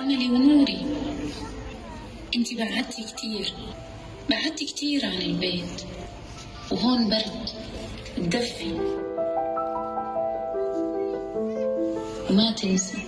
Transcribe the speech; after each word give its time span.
أملي 0.00 0.30
ونوري 0.30 0.86
أنت 2.36 2.54
بعدتي 2.54 3.02
كتير. 3.02 3.52
بعدتي 4.30 4.64
كتير 4.64 5.06
عن 5.06 5.12
البيت. 5.12 5.82
وهون 6.72 7.10
برد. 7.10 7.48
تدفي 8.16 8.72
وما 12.30 12.52
تنسي. 12.52 12.98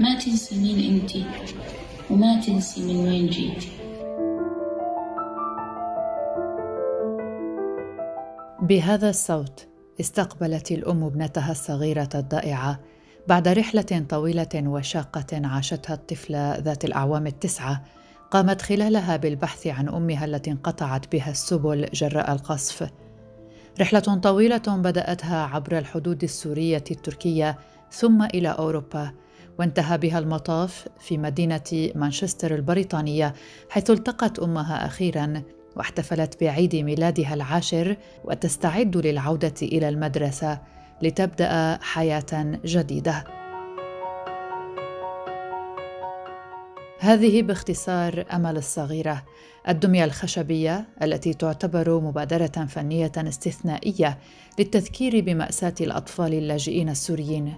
ما 0.00 0.18
تنسي 0.18 0.58
مين 0.58 1.00
انتي 1.00 1.24
وما 2.10 2.40
تنسي 2.40 2.82
من 2.82 2.96
وين 3.08 3.26
جيتي. 3.26 3.68
بهذا 8.62 9.10
الصوت 9.10 9.66
استقبلت 10.00 10.72
الأم 10.72 11.04
ابنتها 11.04 11.52
الصغيرة 11.52 12.08
الضائعة 12.14 12.80
بعد 13.28 13.48
رحلة 13.48 14.06
طويلة 14.08 14.48
وشاقة 14.54 15.46
عاشتها 15.46 15.94
الطفله 15.94 16.56
ذات 16.58 16.84
الأعوام 16.84 17.26
التسعة 17.26 17.84
قامت 18.30 18.62
خلالها 18.62 19.16
بالبحث 19.16 19.66
عن 19.66 19.88
أمها 19.88 20.24
التي 20.24 20.50
انقطعت 20.50 21.12
بها 21.12 21.30
السبل 21.30 21.88
جراء 21.92 22.32
القصف. 22.32 22.90
رحلة 23.80 24.00
طويلة 24.00 24.62
بدأتها 24.68 25.46
عبر 25.46 25.78
الحدود 25.78 26.22
السورية 26.22 26.84
التركية 26.90 27.58
ثم 27.90 28.22
إلى 28.22 28.48
أوروبا 28.48 29.12
وانتهى 29.58 29.98
بها 29.98 30.18
المطاف 30.18 30.88
في 31.00 31.18
مدينة 31.18 31.90
مانشستر 31.94 32.54
البريطانية 32.54 33.34
حيث 33.70 33.90
التقت 33.90 34.38
أمها 34.38 34.86
أخيرا 34.86 35.42
واحتفلت 35.76 36.40
بعيد 36.40 36.76
ميلادها 36.76 37.34
العاشر 37.34 37.96
وتستعد 38.24 38.96
للعودة 38.96 39.54
إلى 39.62 39.88
المدرسة. 39.88 40.60
لتبدأ 41.04 41.78
حياة 41.82 42.58
جديدة. 42.64 43.24
هذه 46.98 47.42
باختصار 47.42 48.24
أمل 48.32 48.56
الصغيرة 48.56 49.24
الدمية 49.68 50.04
الخشبية 50.04 50.88
التي 51.02 51.34
تعتبر 51.34 52.00
مبادرة 52.00 52.66
فنية 52.66 53.12
استثنائية 53.16 54.18
للتذكير 54.58 55.20
بمأساة 55.20 55.74
الأطفال 55.80 56.34
اللاجئين 56.34 56.88
السوريين. 56.88 57.54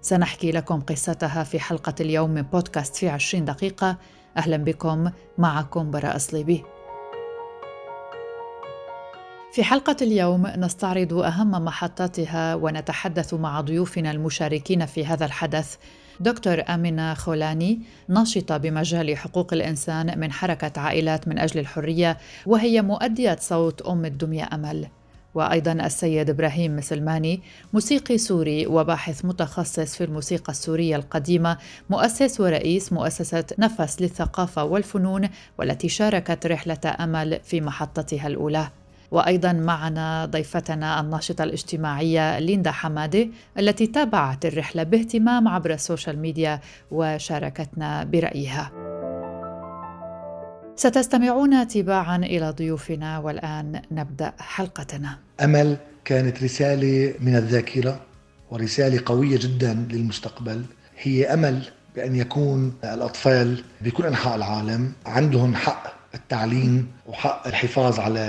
سنحكي 0.00 0.50
لكم 0.50 0.80
قصتها 0.80 1.44
في 1.44 1.60
حلقة 1.60 1.94
اليوم 2.00 2.30
من 2.30 2.42
بودكاست 2.42 2.96
في 2.96 3.08
عشرين 3.08 3.44
دقيقة. 3.44 3.98
أهلا 4.36 4.56
بكم 4.56 5.10
معكم 5.38 5.90
براء 5.90 6.18
صليبي. 6.18 6.64
في 9.52 9.64
حلقة 9.64 9.96
اليوم 10.02 10.46
نستعرض 10.46 11.12
أهم 11.12 11.50
محطاتها 11.50 12.54
ونتحدث 12.54 13.34
مع 13.34 13.60
ضيوفنا 13.60 14.10
المشاركين 14.10 14.86
في 14.86 15.06
هذا 15.06 15.24
الحدث. 15.26 15.76
دكتور 16.20 16.62
آمنة 16.68 17.14
خولاني 17.14 17.80
ناشطة 18.08 18.56
بمجال 18.56 19.16
حقوق 19.16 19.52
الإنسان 19.52 20.18
من 20.18 20.32
حركة 20.32 20.80
عائلات 20.80 21.28
من 21.28 21.38
أجل 21.38 21.60
الحرية 21.60 22.18
وهي 22.46 22.82
مؤدية 22.82 23.36
صوت 23.40 23.82
أم 23.82 24.04
الدمية 24.04 24.48
أمل. 24.52 24.86
وأيضا 25.34 25.72
السيد 25.72 26.30
إبراهيم 26.30 26.76
مسلماني 26.76 27.40
موسيقي 27.72 28.18
سوري 28.18 28.66
وباحث 28.66 29.24
متخصص 29.24 29.96
في 29.96 30.04
الموسيقى 30.04 30.50
السورية 30.50 30.96
القديمة 30.96 31.58
مؤسس 31.90 32.40
ورئيس 32.40 32.92
مؤسسة 32.92 33.44
نفس 33.58 34.02
للثقافة 34.02 34.64
والفنون 34.64 35.28
والتي 35.58 35.88
شاركت 35.88 36.46
رحلة 36.46 36.96
أمل 37.00 37.40
في 37.44 37.60
محطتها 37.60 38.26
الأولى. 38.26 38.68
وأيضا 39.10 39.52
معنا 39.52 40.24
ضيفتنا 40.24 41.00
الناشطة 41.00 41.44
الاجتماعية 41.44 42.38
ليندا 42.38 42.70
حمادة 42.70 43.28
التي 43.58 43.86
تابعت 43.86 44.46
الرحلة 44.46 44.82
باهتمام 44.82 45.48
عبر 45.48 45.72
السوشيال 45.72 46.18
ميديا 46.18 46.60
وشاركتنا 46.90 48.04
برأيها. 48.04 48.70
ستستمعون 50.76 51.68
تباعا 51.68 52.16
إلى 52.16 52.50
ضيوفنا 52.50 53.18
والآن 53.18 53.82
نبدأ 53.90 54.32
حلقتنا. 54.38 55.18
أمل 55.44 55.76
كانت 56.04 56.42
رسالة 56.42 57.14
من 57.20 57.36
الذاكرة 57.36 58.00
ورسالة 58.50 59.02
قوية 59.06 59.38
جدا 59.38 59.86
للمستقبل 59.90 60.64
هي 60.98 61.34
أمل 61.34 61.62
بأن 61.96 62.16
يكون 62.16 62.72
الأطفال 62.84 63.64
بكل 63.80 64.06
أنحاء 64.06 64.36
العالم 64.36 64.92
عندهم 65.06 65.54
حق 65.54 65.99
التعليم 66.14 66.88
وحق 67.06 67.46
الحفاظ 67.46 68.00
على 68.00 68.20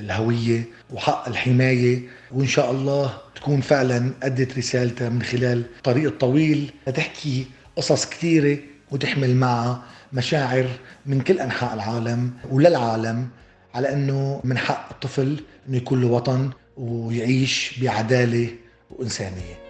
الهوية 0.00 0.64
وحق 0.92 1.28
الحماية 1.28 2.02
وإن 2.32 2.46
شاء 2.46 2.70
الله 2.70 3.18
تكون 3.34 3.60
فعلا 3.60 4.10
أدت 4.22 4.58
رسالتها 4.58 5.08
من 5.08 5.22
خلال 5.22 5.64
الطريق 5.76 6.06
الطويل 6.06 6.72
لتحكي 6.86 7.46
قصص 7.76 8.06
كثيرة 8.06 8.58
وتحمل 8.90 9.36
معها 9.36 9.82
مشاعر 10.12 10.66
من 11.06 11.20
كل 11.20 11.40
أنحاء 11.40 11.74
العالم 11.74 12.30
وللعالم 12.50 13.28
على 13.74 13.92
أنه 13.92 14.40
من 14.44 14.58
حق 14.58 14.88
الطفل 14.90 15.40
أنه 15.68 15.76
يكون 15.76 16.00
له 16.00 16.06
وطن 16.06 16.50
ويعيش 16.76 17.78
بعدالة 17.82 18.48
وإنسانية. 18.90 19.65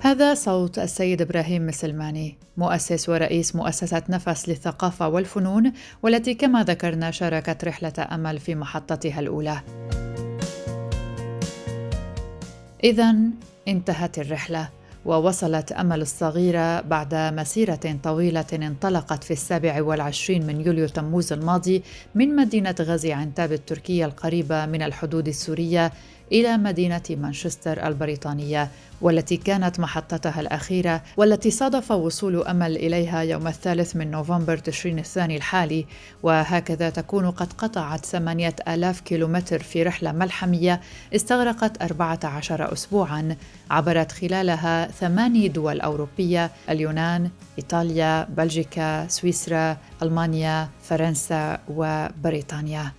هذا 0.00 0.34
صوت 0.34 0.78
السيد 0.78 1.22
إبراهيم 1.22 1.66
مسلماني 1.66 2.36
مؤسس 2.56 3.08
ورئيس 3.08 3.56
مؤسسة 3.56 4.02
نفس 4.08 4.48
للثقافة 4.48 5.08
والفنون 5.08 5.72
والتي 6.02 6.34
كما 6.34 6.64
ذكرنا 6.64 7.10
شاركت 7.10 7.64
رحلة 7.64 7.92
أمل 8.12 8.38
في 8.38 8.54
محطتها 8.54 9.20
الأولى. 9.20 9.60
اذا 12.84 13.14
انتهت 13.68 14.18
الرحلة 14.18 14.68
ووصلت 15.04 15.72
أمل 15.72 16.00
الصغيرة 16.00 16.80
بعد 16.80 17.14
مسيرة 17.14 17.98
طويلة 18.02 18.46
انطلقت 18.52 19.24
في 19.24 19.30
السابع 19.30 19.82
والعشرين 19.82 20.46
من 20.46 20.60
يوليو 20.60 20.88
تموز 20.88 21.32
الماضي 21.32 21.82
من 22.14 22.36
مدينة 22.36 22.74
غزي 22.80 23.12
عنتاب 23.12 23.52
التركية 23.52 24.04
القريبة 24.04 24.66
من 24.66 24.82
الحدود 24.82 25.28
السورية 25.28 25.92
إلى 26.32 26.56
مدينة 26.56 27.02
مانشستر 27.10 27.86
البريطانية 27.86 28.70
والتي 29.00 29.36
كانت 29.36 29.80
محطتها 29.80 30.40
الأخيرة 30.40 31.02
والتي 31.16 31.50
صادف 31.50 31.90
وصول 31.90 32.42
أمل 32.42 32.76
إليها 32.76 33.22
يوم 33.22 33.46
الثالث 33.46 33.96
من 33.96 34.10
نوفمبر 34.10 34.56
تشرين 34.56 34.98
الثاني 34.98 35.36
الحالي. 35.36 35.86
وهكذا 36.22 36.90
تكون 36.90 37.30
قد 37.30 37.52
قطعت 37.52 38.06
ثمانية 38.06 38.56
آلاف 38.68 39.00
كيلومتر 39.00 39.62
في 39.62 39.82
رحلة 39.82 40.12
ملحمية 40.12 40.80
استغرقت 41.14 41.82
14 41.82 42.72
أسبوعاً 42.72 43.36
عبرت 43.70 44.12
خلالها 44.12 44.86
ثماني 44.86 45.48
دول 45.48 45.80
أوروبية 45.80 46.50
اليونان، 46.70 47.30
إيطاليا، 47.58 48.24
بلجيكا، 48.36 49.08
سويسرا، 49.08 49.76
ألمانيا، 50.02 50.68
فرنسا 50.82 51.58
وبريطانيا. 51.68 52.92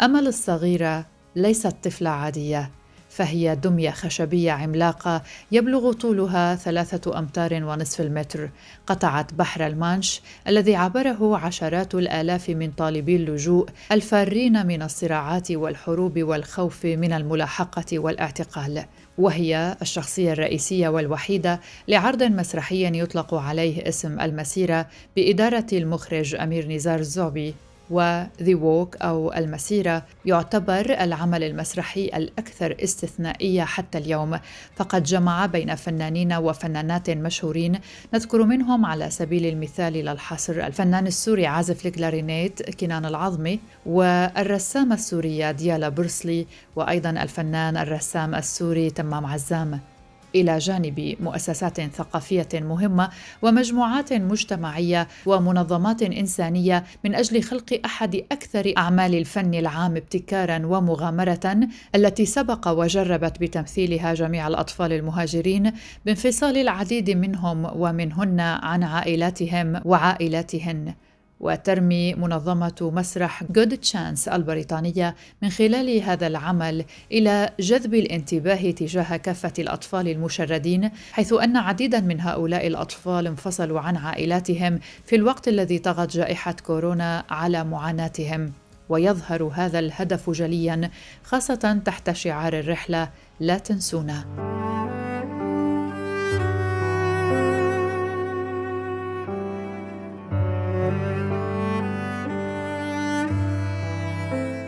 أمل 0.00 0.26
الصغيرة 0.26 1.13
ليست 1.36 1.74
طفلة 1.82 2.10
عادية 2.10 2.70
فهي 3.10 3.56
دمية 3.56 3.90
خشبية 3.90 4.52
عملاقة 4.52 5.22
يبلغ 5.52 5.92
طولها 5.92 6.54
ثلاثة 6.54 7.18
أمتار 7.18 7.64
ونصف 7.64 8.00
المتر. 8.00 8.50
قطعت 8.86 9.34
بحر 9.34 9.66
المانش 9.66 10.20
الذي 10.48 10.76
عبره 10.76 11.36
عشرات 11.36 11.94
الآلاف 11.94 12.50
من 12.50 12.70
طالبي 12.70 13.16
اللجوء 13.16 13.68
الفارين 13.92 14.66
من 14.66 14.82
الصراعات 14.82 15.50
والحروب 15.50 16.22
والخوف 16.22 16.84
من 16.84 17.12
الملاحقة 17.12 17.98
والاعتقال. 17.98 18.84
وهي 19.18 19.76
الشخصية 19.82 20.32
الرئيسية 20.32 20.88
والوحيدة 20.88 21.60
لعرض 21.88 22.22
مسرحي 22.22 23.00
يطلق 23.00 23.34
عليه 23.34 23.88
اسم 23.88 24.20
المسيرة 24.20 24.86
بإدارة 25.16 25.66
المخرج 25.72 26.34
أمير 26.34 26.68
نزار 26.68 26.98
الزعبي. 26.98 27.54
وذي 27.90 28.54
ووك 28.54 28.96
أو 28.96 29.32
المسيرة 29.32 30.02
يعتبر 30.24 30.96
العمل 31.00 31.42
المسرحي 31.42 32.04
الأكثر 32.04 32.76
استثنائية 32.82 33.62
حتى 33.64 33.98
اليوم. 33.98 34.38
فقد 34.76 35.02
جمع 35.02 35.46
بين 35.46 35.74
فنانين 35.74 36.32
وفنانات 36.32 37.10
مشهورين 37.10 37.78
نذكر 38.14 38.42
منهم 38.42 38.86
على 38.86 39.10
سبيل 39.10 39.46
المثال 39.46 39.92
للحصر 39.92 40.52
الفنان 40.66 41.06
السوري 41.06 41.46
عازف 41.46 41.86
الكلارينيت 41.86 42.70
كنان 42.80 43.06
العظمي 43.06 43.60
والرسامة 43.86 44.94
السورية 44.94 45.50
ديالا 45.50 45.88
برسلي 45.88 46.46
وأيضا 46.76 47.10
الفنان 47.10 47.76
الرسام 47.76 48.34
السوري 48.34 48.90
تمام 48.90 49.26
عزام. 49.26 49.93
إلى 50.34 50.58
جانب 50.58 51.16
مؤسسات 51.20 51.80
ثقافية 51.80 52.48
مهمة 52.54 53.10
ومجموعات 53.42 54.12
مجتمعية 54.12 55.08
ومنظمات 55.26 56.02
إنسانية 56.02 56.84
من 57.04 57.14
أجل 57.14 57.42
خلق 57.42 57.80
أحد 57.84 58.14
أكثر 58.14 58.72
أعمال 58.78 59.14
الفن 59.14 59.54
العام 59.54 59.96
ابتكارا 59.96 60.66
ومغامرة 60.66 61.56
التي 61.94 62.26
سبق 62.26 62.68
وجربت 62.68 63.40
بتمثيلها 63.40 64.14
جميع 64.14 64.48
الأطفال 64.48 64.92
المهاجرين 64.92 65.72
بانفصال 66.06 66.56
العديد 66.56 67.10
منهم 67.10 67.64
ومنهن 67.64 68.40
عن 68.40 68.82
عائلاتهم 68.82 69.80
وعائلاتهن. 69.84 70.94
وترمي 71.44 72.14
منظمة 72.14 72.90
مسرح 72.94 73.44
جود 73.44 73.78
تشانس 73.78 74.28
البريطانية 74.28 75.14
من 75.42 75.50
خلال 75.50 76.02
هذا 76.02 76.26
العمل 76.26 76.84
إلى 77.12 77.50
جذب 77.60 77.94
الانتباه 77.94 78.70
تجاه 78.70 79.16
كافة 79.16 79.52
الأطفال 79.58 80.08
المشردين 80.08 80.90
حيث 81.12 81.32
أن 81.32 81.56
عديدا 81.56 82.00
من 82.00 82.20
هؤلاء 82.20 82.66
الأطفال 82.66 83.26
انفصلوا 83.26 83.80
عن 83.80 83.96
عائلاتهم 83.96 84.80
في 85.06 85.16
الوقت 85.16 85.48
الذي 85.48 85.78
طغت 85.78 86.16
جائحة 86.16 86.56
كورونا 86.66 87.24
على 87.30 87.64
معاناتهم 87.64 88.52
ويظهر 88.88 89.50
هذا 89.54 89.78
الهدف 89.78 90.30
جليا 90.30 90.90
خاصة 91.24 91.80
تحت 91.84 92.10
شعار 92.10 92.58
الرحلة 92.58 93.10
لا 93.40 93.58
تنسونا. 93.58 94.53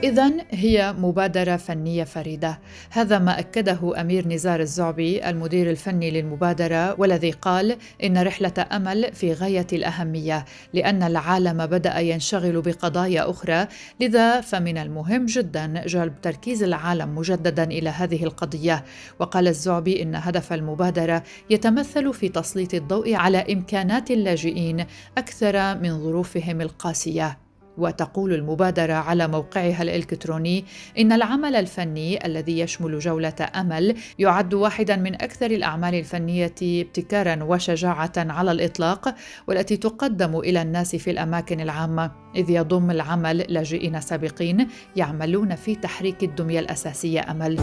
إذا 0.07 0.33
هي 0.51 0.95
مبادرة 0.99 1.57
فنية 1.57 2.05
فريدة، 2.05 2.61
هذا 2.91 3.19
ما 3.19 3.39
أكده 3.39 4.01
أمير 4.01 4.29
نزار 4.29 4.61
الزعبي 4.61 5.29
المدير 5.31 5.71
الفني 5.71 6.11
للمبادرة 6.11 7.01
والذي 7.01 7.31
قال 7.31 7.77
إن 8.05 8.23
رحلة 8.23 8.67
أمل 8.73 9.13
في 9.13 9.33
غاية 9.33 9.67
الأهمية 9.73 10.45
لأن 10.73 11.03
العالم 11.03 11.67
بدأ 11.67 11.99
ينشغل 11.99 12.61
بقضايا 12.61 13.31
أخرى، 13.31 13.67
لذا 14.01 14.41
فمن 14.41 14.79
المهم 14.79 15.27
جدا 15.27 15.83
جلب 15.87 16.21
تركيز 16.21 16.63
العالم 16.63 17.19
مجددا 17.19 17.65
إلى 17.65 17.91
هذه 17.91 18.25
القضية، 18.25 18.85
وقال 19.19 19.49
الزعبي 19.49 20.03
إن 20.03 20.15
هدف 20.15 20.53
المبادرة 20.53 21.23
يتمثل 21.51 22.15
في 22.15 22.29
تسليط 22.29 22.75
الضوء 22.75 23.15
على 23.15 23.53
إمكانات 23.53 24.11
اللاجئين 24.11 24.87
أكثر 25.19 25.79
من 25.79 25.99
ظروفهم 26.05 26.61
القاسية. 26.61 27.46
وتقول 27.79 28.33
المبادرة 28.33 28.93
على 28.93 29.29
موقعها 29.29 29.83
الإلكتروني 29.83 30.65
إن 30.99 31.13
العمل 31.13 31.57
الفني 31.57 32.27
الذي 32.27 32.59
يشمل 32.59 32.99
جولة 32.99 33.51
أمل 33.55 33.95
يعد 34.19 34.55
واحدا 34.55 34.97
من 34.97 35.15
أكثر 35.15 35.51
الأعمال 35.51 35.95
الفنية 35.95 36.55
ابتكارا 36.63 37.45
وشجاعة 37.45 38.13
على 38.17 38.53
الإطلاق 38.53 39.15
والتي 39.49 39.77
تقدم 39.77 40.39
إلى 40.39 40.63
الناس 40.63 40.97
في 40.97 41.11
الأماكن 41.11 41.61
العامة 41.61 42.11
إذ 42.37 42.51
يضم 42.51 42.91
العمل 42.91 43.39
لاجئين 43.39 44.01
سابقين 44.01 44.69
يعملون 44.97 45.55
في 45.55 45.75
تحريك 45.75 46.23
الدمية 46.23 46.61
الأساسية 46.61 47.31
أمل. 47.31 47.61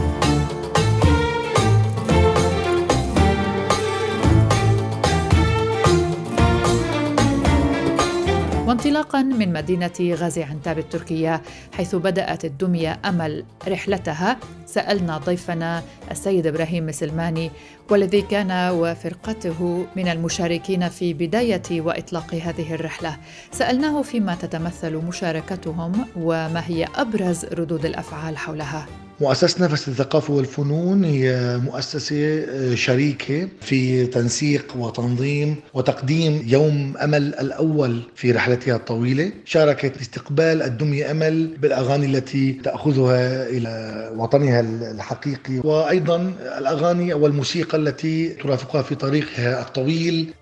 وانطلاقا 8.74 9.22
من 9.22 9.52
مدينة 9.52 9.92
غازي 10.00 10.42
عنتاب 10.42 10.78
التركية 10.78 11.42
حيث 11.72 11.94
بدأت 11.94 12.44
الدمية 12.44 12.98
أمل 13.04 13.44
رحلتها. 13.68 14.38
سألنا 14.66 15.18
ضيفنا 15.18 15.82
السيد 16.10 16.46
إبراهيم 16.46 16.86
مسلماني 16.86 17.50
والذي 17.90 18.22
كان 18.22 18.70
وفرقته 18.70 19.86
من 19.96 20.08
المشاركين 20.08 20.88
في 20.88 21.14
بداية 21.14 21.80
وإطلاق 21.80 22.34
هذه 22.34 22.74
الرحلة. 22.74 23.16
سألناه 23.52 24.02
فيما 24.02 24.34
تتمثل 24.34 24.96
مشاركتهم 24.96 26.06
وما 26.16 26.62
هي 26.66 26.88
أبرز 26.94 27.44
ردود 27.44 27.84
الأفعال 27.84 28.38
حولها. 28.38 28.86
مؤسسة 29.20 29.64
نفس 29.64 29.88
الثقافة 29.88 30.34
والفنون 30.34 31.04
هي 31.04 31.58
مؤسسة 31.64 32.44
آه، 32.48 32.74
شريكة 32.74 33.48
في 33.60 34.06
تنسيق 34.06 34.76
وتنظيم 34.76 35.56
وتقديم 35.74 36.42
يوم 36.46 36.94
أمل 37.02 37.34
الأول 37.34 38.02
في 38.14 38.32
رحلتها 38.32 38.76
الطويلة. 38.76 39.32
شاركت 39.44 40.00
استقبال 40.00 40.62
الدمية 40.62 41.10
أمل 41.10 41.46
بالأغاني 41.46 42.06
التي 42.06 42.52
تأخذها 42.52 43.48
إلى 43.48 44.12
وطنها 44.16 44.60
الحقيقي 44.60 45.58
وأيضا 45.64 46.32
الأغاني 46.58 47.14
والموسيقى 47.14 47.78
التي 47.78 48.28
ترافقها 48.28 48.82
في 48.82 48.94
طريقها 48.94 49.62
الطويل. 49.62 50.34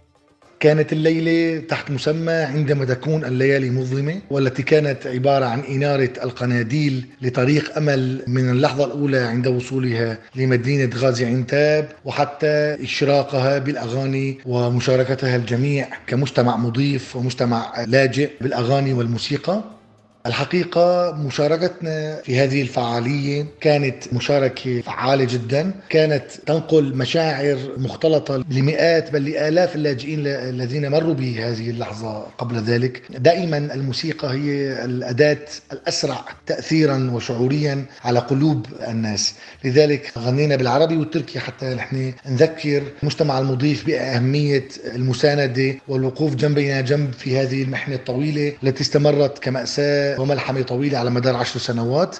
كانت 0.62 0.92
الليلة 0.92 1.60
تحت 1.60 1.90
مسمى 1.90 2.32
عندما 2.32 2.84
تكون 2.84 3.24
الليالي 3.24 3.70
مظلمة 3.70 4.20
والتي 4.30 4.62
كانت 4.62 5.06
عبارة 5.06 5.44
عن 5.44 5.60
إنارة 5.60 6.10
القناديل 6.22 7.04
لطريق 7.22 7.76
أمل 7.76 8.22
من 8.26 8.50
اللحظة 8.50 8.84
الأولى 8.84 9.18
عند 9.18 9.46
وصولها 9.46 10.18
لمدينة 10.36 10.90
غازي 10.96 11.26
عنتاب 11.26 11.88
وحتى 12.04 12.76
إشراقها 12.82 13.58
بالأغاني 13.58 14.38
ومشاركتها 14.46 15.36
الجميع 15.36 15.88
كمجتمع 16.06 16.56
مضيف 16.56 17.16
ومجتمع 17.16 17.84
لاجئ 17.84 18.30
بالأغاني 18.40 18.92
والموسيقى. 18.92 19.64
الحقيقة 20.26 21.12
مشاركتنا 21.26 22.20
في 22.24 22.38
هذه 22.38 22.62
الفعالية 22.62 23.46
كانت 23.60 24.14
مشاركة 24.14 24.80
فعالة 24.80 25.24
جدا. 25.24 25.72
كانت 25.88 26.24
تنقل 26.46 26.96
مشاعر 26.96 27.58
مختلطة 27.76 28.44
لمئات 28.50 29.10
بل 29.10 29.30
لآلاف 29.30 29.76
اللاجئين 29.76 30.26
الذين 30.26 30.90
مروا 30.90 31.14
بهذه 31.14 31.70
اللحظة 31.70 32.26
قبل 32.38 32.56
ذلك. 32.56 33.02
دائما 33.18 33.56
الموسيقى 33.56 34.28
هي 34.28 34.84
الأداة 34.84 35.38
الأسرع 35.72 36.24
تأثيرا 36.46 37.10
وشعوريا 37.12 37.84
على 38.04 38.18
قلوب 38.18 38.66
الناس. 38.88 39.34
لذلك 39.64 40.12
غنينا 40.18 40.56
بالعربي 40.56 40.96
والتركي 40.96 41.38
حتى 41.40 41.74
نحن 41.74 42.12
نذكر 42.28 42.82
المجتمع 43.02 43.38
المضيف 43.38 43.86
بأهمية 43.86 44.68
المساندة 44.94 45.74
والوقوف 45.88 46.34
جنبنا 46.34 46.80
جنب 46.80 47.12
في 47.12 47.38
هذه 47.38 47.62
المحنة 47.62 47.94
الطويلة 47.94 48.52
التي 48.62 48.82
استمرت 48.82 49.38
كمأساة 49.38 50.11
وملحمة 50.18 50.62
طويلة 50.62 50.98
على 50.98 51.10
مدار 51.10 51.36
عشر 51.36 51.60
سنوات. 51.60 52.16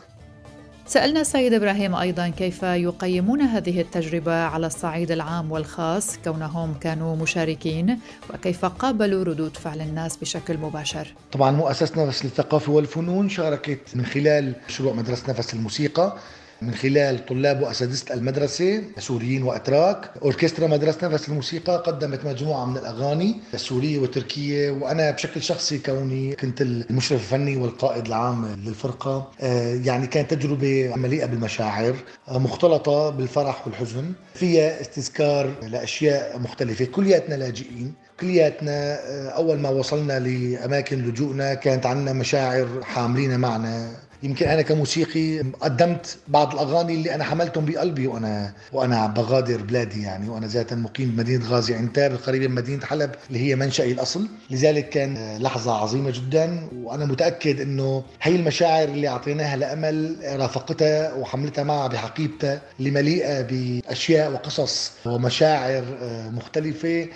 سألنا 0.87 1.21
السيد 1.21 1.55
إبراهيم 1.55 1.95
أيضا 1.95 2.29
كيف 2.29 2.63
يقيمون 2.63 3.41
هذه 3.41 3.81
التجربة 3.81 4.35
على 4.35 4.67
الصعيد 4.67 5.11
العام 5.11 5.53
والخاص 5.53 6.19
كونهم 6.25 6.75
كانوا 6.75 7.17
مشاركين 7.17 7.99
وكيف 8.35 8.65
قابلوا 8.65 9.25
ردود 9.25 9.57
فعل 9.57 9.81
الناس 9.81 10.17
بشكل 10.17 10.59
مباشر. 10.59 11.15
طبعا 11.33 11.51
مؤسسة 11.51 12.07
نفس 12.07 12.25
للثقافة 12.25 12.73
والفنون 12.73 13.29
شاركت 13.29 13.81
من 13.95 14.07
خلال 14.07 14.53
مشروع 14.69 14.93
مدرسة 14.93 15.31
نفس 15.31 15.55
الموسيقى. 15.55 16.17
من 16.63 16.75
خلال 16.75 17.27
طلاب 17.27 17.63
وأساتذة 17.63 18.15
المدرسة 18.15 18.83
سوريين 18.99 19.43
وأتراك. 19.43 20.11
أوركسترا 20.23 20.67
مدرسة 20.67 21.09
نفس 21.09 21.29
الموسيقى 21.29 21.83
قدمت 21.87 22.25
مجموعة 22.27 22.65
من 22.65 22.77
الأغاني 22.77 23.37
السورية 23.55 23.99
والتركية 23.99 24.71
وأنا 24.71 25.11
بشكل 25.11 25.43
شخصي 25.43 25.79
كوني 25.79 26.35
كنت 26.37 26.63
المشرف 26.63 27.21
الفني 27.21 27.57
والقائد 27.57 28.07
العام 28.07 28.47
للفرقة. 28.67 29.31
آه، 29.41 29.75
يعني 29.85 30.07
كانت 30.07 30.35
تجربة 30.35 30.93
مليئة 30.97 31.27
بالمشاعر 31.27 31.97
آه، 32.29 32.39
مختلطة 32.39 33.11
بالفرح 33.11 33.67
والحزن. 33.67 34.13
فيها 34.35 34.81
استذكار 34.81 35.51
لأشياء 35.63 36.39
مختلفة. 36.39 36.85
كلياتنا 36.85 37.35
لاجئين. 37.35 37.95
كلياتنا 38.21 38.73
آه، 38.95 39.29
أول 39.29 39.59
ما 39.59 39.69
وصلنا 39.69 40.19
لأماكن 40.19 40.99
لجوءنا 40.99 41.55
كانت 41.55 41.87
عندنا 41.87 42.13
مشاعر 42.13 42.69
حاملين 42.83 43.41
معنا. 43.41 43.91
يمكن 44.23 44.47
أنا 44.49 44.63
كموسيقي 44.63 45.39
قدمت 45.39 46.19
بعض 46.29 46.53
الأغاني 46.53 46.95
اللي 46.95 47.15
أنا 47.15 47.25
حملتهم 47.25 47.65
بقلبي 47.65 48.07
وأنا 48.07 48.53
وأنا 48.73 49.07
بغادر 49.07 49.63
بلادي 49.63 50.03
يعني 50.03 50.29
وأنا 50.29 50.47
ذاتا 50.47 50.77
مقيم 50.77 51.11
بمدينه 51.11 51.49
غازي 51.49 51.75
عنتاب 51.75 52.13
القريبة 52.13 52.49
من 52.49 52.55
مدينة 52.55 52.85
حلب 52.85 53.11
اللي 53.29 53.39
هي 53.39 53.57
منشأي 53.57 53.93
الأصل. 53.93 54.29
لذلك 54.51 54.89
كان 54.89 55.39
لحظة 55.39 55.73
عظيمة 55.73 56.11
جدا 56.11 56.69
وأنا 56.77 57.05
متأكد 57.05 57.61
إنه 57.61 58.03
هي 58.23 58.37
المشاعر 58.37 58.89
اللي 58.89 59.09
أعطيناها 59.09 59.57
لأمل 59.57 60.17
رافقتها 60.25 61.15
وحملتها 61.15 61.65
معها 61.65 61.89
بحقيبتها 61.89 62.63
اللي 62.79 62.91
مليئه 62.91 63.43
بأشياء 63.43 64.33
وقصص 64.33 64.93
ومشاعر 65.07 65.85
مختلفة. 66.31 67.09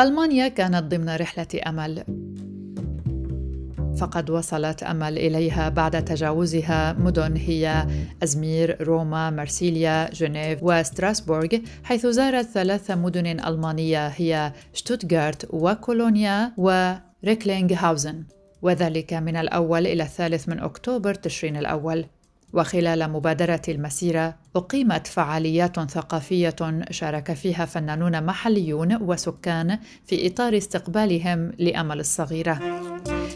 ألمانيا 0.00 0.48
كانت 0.48 0.94
ضمن 0.94 1.16
رحلة 1.16 1.46
أمل. 1.66 2.04
فقد 3.98 4.30
وصلت 4.30 4.82
أمل 4.82 5.18
إليها 5.18 5.68
بعد 5.68 6.04
تجاوزها 6.04 6.92
مدن 6.92 7.36
هي 7.36 7.86
أزمير، 8.22 8.76
روما، 8.80 9.30
مرسيليا، 9.30 10.10
جنيف 10.10 10.58
وستراسبورغ، 10.62 11.48
حيث 11.84 12.06
زارت 12.06 12.46
ثلاث 12.46 12.90
مدن 12.90 13.26
ألمانية 13.26 14.06
هي 14.08 14.52
شتوتغارت 14.72 15.48
وكولونيا 15.50 16.52
وريكلينغهاوزن، 16.56 18.24
وذلك 18.62 19.12
من 19.12 19.36
الأول 19.36 19.86
إلى 19.86 20.02
الثالث 20.02 20.48
من 20.48 20.58
أكتوبر 20.60 21.14
تشرين 21.14 21.56
الأول. 21.56 22.04
وخلال 22.52 23.10
مبادرة 23.10 23.62
المسيرة 23.68 24.34
أقيمت 24.56 25.06
فعاليات 25.06 25.90
ثقافية 25.90 26.56
شارك 26.90 27.32
فيها 27.32 27.64
فنانون 27.64 28.24
محليون 28.24 29.02
وسكان 29.02 29.78
في 30.06 30.26
إطار 30.26 30.56
استقبالهم 30.56 31.52
لأمل 31.58 32.00
الصغيرة. 32.00 32.60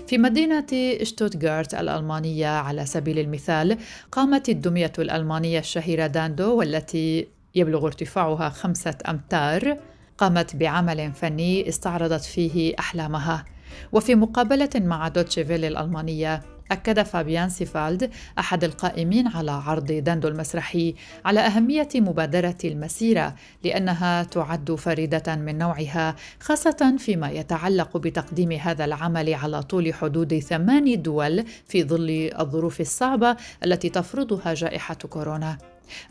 في 0.07 0.19
مدينة 0.19 0.67
شتوتغارت 1.03 1.75
الألمانية 1.75 2.47
على 2.47 2.87
سبيل 2.87 3.19
المثال 3.19 3.79
قامت 4.13 4.49
الدمية 4.49 4.93
الألمانية 4.99 5.59
الشهيرة 5.59 6.07
داندو 6.07 6.59
والتي 6.59 7.29
يبلغ 7.55 7.87
ارتفاعها 7.87 8.49
خمسة 8.49 8.95
أمتار 9.09 9.77
قامت 10.19 10.57
بعمل 10.57 11.13
فني 11.13 11.69
استعرضت 11.69 12.25
فيه 12.25 12.75
أحلامها. 12.79 13.45
وفي 13.93 14.15
مقابلة 14.15 14.71
مع 14.75 15.09
دويتشه 15.09 15.44
فيله 15.44 15.64
الألمانية 15.65 16.43
أكد 16.71 17.02
فابيان 17.02 17.49
سيفالد 17.49 18.11
أحد 18.38 18.64
القائمين 18.64 19.28
على 19.28 19.50
عرض 19.50 19.92
داندو 19.92 20.28
المسرحي 20.28 20.95
على 21.25 21.40
أهمية 21.40 21.88
مبادرة 21.95 22.59
المسيرة 22.64 23.35
لأنها 23.64 24.23
تعد 24.23 24.75
فريدة 24.75 25.37
من 25.37 25.59
نوعها 25.59 26.16
خاصة 26.40 26.97
فيما 26.99 27.31
يتعلق 27.31 27.97
بتقديم 27.97 28.52
هذا 28.52 28.85
العمل 28.85 29.35
على 29.35 29.62
طول 29.62 29.95
حدود 29.95 30.38
ثمان 30.38 31.02
دول 31.02 31.45
في 31.69 31.85
ظل 31.85 32.31
الظروف 32.40 32.81
الصعبة 32.81 33.37
التي 33.64 33.88
تفرضها 33.88 34.54
جائحة 34.54 34.95
كورونا. 34.95 35.59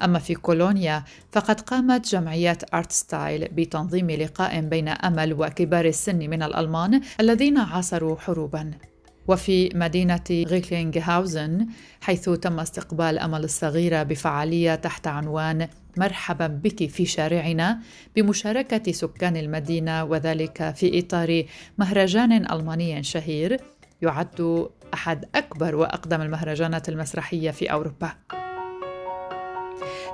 أما 0.04 0.20
في 0.20 0.36
كولونيا 0.36 1.04
فقد 1.32 1.62
قامت 1.62 2.08
جمعية 2.12 2.58
آرت 2.74 2.92
ستايل 2.92 3.48
بتنظيم 3.48 4.12
لقاء 4.12 4.62
بين 4.62 4.88
أمل 4.88 5.34
وكبار 5.34 5.86
السن 5.86 6.30
من 6.30 6.44
الألمان 6.44 7.02
الذين 7.20 7.58
عاصروا 7.58 8.16
حروبا 8.20 8.72
وفي 9.28 9.70
مدينة 9.76 10.24
غيكلينغهاوزن 10.32 11.68
حيث 12.02 12.30
تم 12.30 12.60
استقبال 12.60 13.20
أمل 13.20 13.44
الصغيرة 13.44 14.04
بفعالية 14.04 14.76
تحت 14.76 15.08
عنوان 15.08 15.68
مرحبا 15.98 16.48
بك 16.48 16.90
في 16.90 17.06
شارعنا 17.06 17.80
بمشاركة 18.16 18.92
سكان 18.92 19.38
المدينة 19.38 20.04
وذلك 20.04 20.74
في 20.76 21.00
إطار 21.00 21.44
مهرجان 21.78 22.32
ألماني 22.52 23.04
شهير 23.04 23.58
يعد 24.02 24.68
أحد 24.94 25.26
أكبر 25.36 25.76
وأقدم 25.76 26.22
المهرجانات 26.22 26.90
المسرحية 26.90 27.52
في 27.52 27.72
أوروبا. 27.72 28.41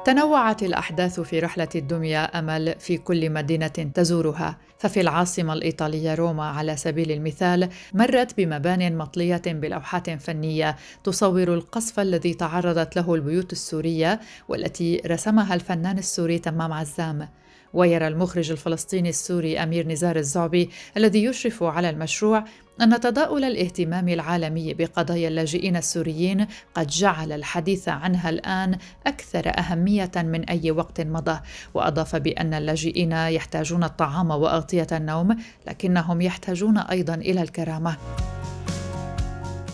تنوعت 0.08 0.64
الأحداث 0.64 1.20
في 1.20 1.40
رحلة 1.40 1.68
الدمية 1.76 2.26
أمل 2.26 2.76
في 2.80 2.98
كل 2.98 3.30
مدينة 3.30 3.68
تزورها، 3.68 4.58
ففي 4.78 5.02
العاصمة 5.02 5.54
الإيطالية 5.54 6.16
روما 6.16 6.44
على 6.44 6.78
سبيل 6.78 7.12
المثال 7.12 7.70
مرت 7.94 8.38
بمبان 8.38 8.98
مطلية 8.98 9.42
بلوحات 9.46 10.10
فنية 10.10 10.76
تصور 11.04 11.54
القصف 11.54 12.00
الذي 12.00 12.34
تعرضت 12.34 12.96
له 12.96 13.16
البيوت 13.16 13.52
السورية 13.52 14.20
والتي 14.48 15.02
رسمها 15.06 15.54
الفنان 15.54 15.98
السوري 15.98 16.40
تمام 16.40 16.74
عزام. 16.74 17.30
ويرى 17.74 18.08
المخرج 18.08 18.52
الفلسطيني 18.52 19.10
السوري 19.10 19.64
أمير 19.64 19.88
نزار 19.88 20.16
الزعبي 20.16 20.70
الذي 20.98 21.24
يشرف 21.24 21.64
على 21.64 21.90
المشروع 21.90 22.44
أن 22.82 23.00
تضاؤل 23.00 23.44
الاهتمام 23.44 24.10
العالمي 24.10 24.74
بقضايا 24.74 25.28
اللاجئين 25.28 25.76
السوريين 25.76 26.48
قد 26.76 26.88
جعل 26.88 27.32
الحديث 27.32 27.90
عنها 27.90 28.30
الآن 28.30 28.78
أكثر 29.08 29.52
أهمية 29.60 30.12
من 30.16 30.44
أي 30.44 30.72
وقت 30.72 31.02
مضى، 31.02 31.40
وأضاف 31.74 32.16
بأن 32.16 32.54
اللاجئين 32.54 33.12
يحتاجون 33.12 33.84
الطعام 33.84 34.32
وأغطية 34.32 34.88
النوم، 34.92 35.38
لكنهم 35.68 36.22
يحتاجون 36.22 36.78
أيضا 36.78 37.14
إلى 37.14 37.42
الكرامة. 37.42 37.98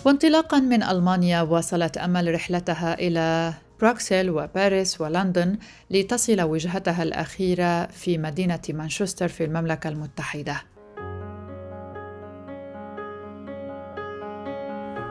وانطلاقا 0.04 0.58
من 0.58 0.82
ألمانيا 0.82 1.42
واصلت 1.42 1.98
أمل 1.98 2.34
رحلتها 2.34 2.94
إلى 2.94 3.54
بروكسل 3.80 4.30
وباريس 4.30 5.00
ولندن 5.00 5.58
لتصل 5.90 6.42
وجهتها 6.42 7.02
الأخيرة 7.02 7.86
في 7.86 8.18
مدينة 8.18 8.60
مانشستر 8.68 9.28
في 9.28 9.44
المملكة 9.44 9.88
المتحدة. 9.88 10.62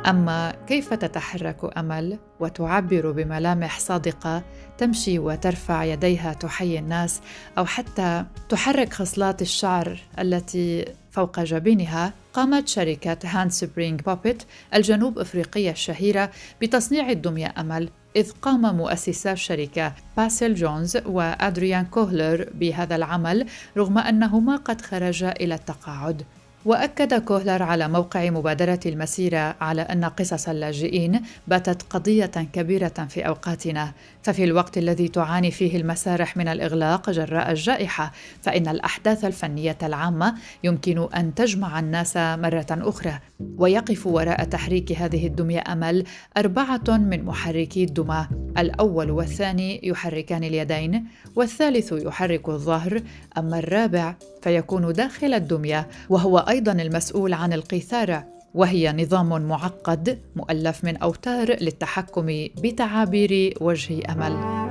أما 0.08 0.56
كيف 0.68 0.94
تتحرك 0.94 1.78
أمل 1.78 2.18
وتعبر 2.40 3.12
بملامح 3.12 3.80
صادقة 3.80 4.44
تمشي 4.78 5.20
وترفع 5.20 5.84
يديها 5.84 6.34
تحيي 6.34 6.80
الناس 6.80 7.22
أو 7.58 7.66
حتى 7.66 8.26
تحرك 8.50 8.94
خصلات 8.94 9.42
الشعر 9.42 10.00
التي 10.20 10.86
فوق 11.12 11.40
جبينها 11.40 12.14
قامت 12.34 12.68
شركة 12.68 13.18
Handspring 13.24 14.02
Puppet 14.02 14.44
الجنوب 14.74 15.20
أفريقية 15.20 15.72
الشهيرة 15.72 16.32
بتصنيع 16.62 17.10
الدمية 17.10 17.54
أمل 17.58 17.90
إذ 18.16 18.32
قام 18.32 18.76
مؤسسا 18.76 19.32
الشركة 19.32 19.94
باسل 20.18 20.54
جونز 20.54 20.98
وأدريان 20.98 21.86
كوهلر 21.86 22.50
بهذا 22.54 22.96
العمل 22.96 23.46
رغم 23.78 23.98
أنهما 23.98 24.56
قد 24.56 24.82
خرجا 24.82 25.32
إلى 25.32 25.56
التقاعد. 25.56 26.24
وأكد 26.66 27.14
كوهلر 27.14 27.64
على 27.64 27.88
موقع 27.88 28.30
مبادرة 28.30 28.80
المسيرة 28.86 29.56
على 29.62 29.82
أن 29.82 30.06
قصص 30.06 30.50
اللاجئين 30.50 31.22
باتت 31.48 31.84
قضية 31.90 32.26
كبيرة 32.26 33.08
في 33.10 33.28
أوقاتنا. 33.28 33.92
ففي 34.24 34.44
الوقت 34.44 34.78
الذي 34.78 35.08
تعاني 35.08 35.52
فيه 35.52 35.78
المسارح 35.78 36.38
من 36.38 36.48
الإغلاق 36.48 37.10
جراء 37.10 37.52
الجائحة 37.52 38.12
فإن 38.42 38.68
الأحداث 38.68 39.26
الفنية 39.26 39.78
العامة 39.84 40.36
يمكن 40.64 41.08
أن 41.16 41.36
تجمع 41.36 41.80
الناس 41.80 42.18
مرة 42.18 42.68
أخرى. 42.72 43.20
ويقف 43.58 44.08
وراء 44.08 44.44
تحريك 44.44 44.92
هذه 44.92 45.28
الدمية 45.28 45.64
أمل 45.68 46.04
أربعة 46.38 46.84
من 46.88 47.26
محركي 47.26 47.84
الدمى. 47.84 48.28
الأول 48.58 49.12
والثاني 49.12 49.80
يحركان 49.84 50.44
اليدين 50.44 51.06
والثالث 51.36 51.92
يحرك 51.92 52.50
الظهر 52.50 53.02
أما 53.38 53.60
الرابع 53.60 54.16
فيكون 54.44 54.94
داخل 54.94 55.34
الدمية 55.34 55.88
وهو 56.10 56.38
أيضا 56.38 56.72
المسؤول 56.72 57.34
عن 57.34 57.54
القيثاره 57.54 58.26
وهي 58.54 58.94
نظام 58.94 59.42
معقد 59.42 60.20
مؤلف 60.36 60.84
من 60.84 60.98
أوتار 60.98 61.50
للتحكم 61.62 62.26
بتعابير 62.64 63.58
وجه 63.62 64.12
أمل. 64.12 64.64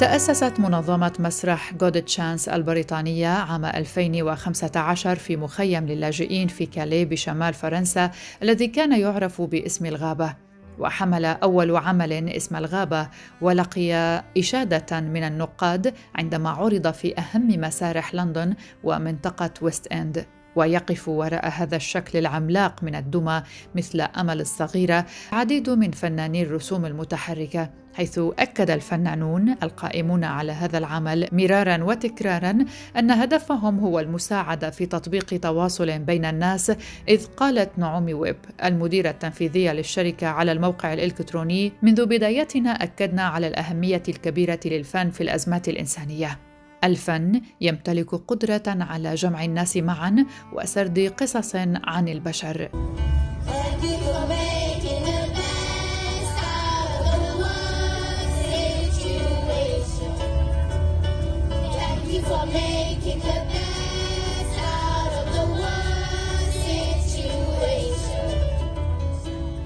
تأسست 0.00 0.60
منظمة 0.60 1.12
مسرح 1.18 1.74
جود 1.74 2.02
تشانس 2.02 2.48
البريطانية 2.48 3.28
عام 3.28 3.64
2015 3.64 5.16
في 5.16 5.36
مخيم 5.36 5.86
للاجئين 5.86 6.48
في 6.48 6.66
كالي 6.66 7.04
بشمال 7.04 7.54
فرنسا 7.54 8.10
الذي 8.42 8.66
كان 8.66 9.00
يعرف 9.00 9.42
باسم 9.42 9.86
الغابة. 9.86 10.34
وحمل 10.78 11.24
أول 11.24 11.76
عمل 11.76 12.12
اسم 12.12 12.56
الغابة 12.56 13.08
ولقي 13.40 14.22
إشادة 14.38 15.00
من 15.00 15.22
النقاد 15.22 15.94
عندما 16.14 16.50
عرض 16.50 16.92
في 16.92 17.18
أهم 17.18 17.60
مسارح 17.60 18.14
لندن 18.14 18.54
ومنطقة 18.84 19.50
ويست 19.62 19.86
إند. 19.86 20.26
ويقف 20.56 21.08
وراء 21.08 21.48
هذا 21.48 21.76
الشكل 21.76 22.18
العملاق 22.18 22.82
من 22.82 22.94
الدمى 22.94 23.42
مثل 23.74 24.00
أمل 24.00 24.40
الصغيرة 24.40 25.06
عديد 25.32 25.70
من 25.70 25.90
فناني 25.90 26.42
الرسوم 26.42 26.86
المتحركة 26.86 27.70
حيث 27.94 28.20
أكد 28.38 28.70
الفنانون 28.70 29.56
القائمون 29.62 30.24
على 30.24 30.52
هذا 30.52 30.78
العمل 30.78 31.28
مرارا 31.32 31.84
وتكرارا 31.84 32.58
أن 32.98 33.10
هدفهم 33.10 33.78
هو 33.78 34.00
المساعدة 34.00 34.70
في 34.70 34.86
تطبيق 34.86 35.40
تواصل 35.40 35.98
بين 35.98 36.24
الناس 36.24 36.72
إذ 37.08 37.26
قالت 37.26 37.78
نعومي 37.78 38.14
ويب 38.14 38.36
المديرة 38.64 39.10
التنفيذية 39.10 39.72
للشركة 39.72 40.26
على 40.26 40.52
الموقع 40.52 40.92
الإلكتروني 40.92 41.72
منذ 41.82 42.06
بدايتنا 42.06 42.70
أكدنا 42.70 43.22
على 43.22 43.46
الأهمية 43.46 44.02
الكبيرة 44.08 44.60
للفن 44.64 45.10
في 45.10 45.20
الأزمات 45.20 45.68
الإنسانية. 45.68 46.53
الفن 46.84 47.40
يمتلك 47.60 48.14
قدرة 48.14 48.62
على 48.66 49.14
جمع 49.14 49.44
الناس 49.44 49.76
معا 49.76 50.26
وسرد 50.52 51.12
قصص 51.18 51.56
عن 51.84 52.08
البشر. 52.08 52.70